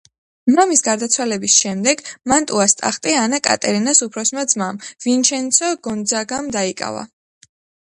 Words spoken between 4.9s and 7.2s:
ვინჩენცო გონძაგამ დაიკავა.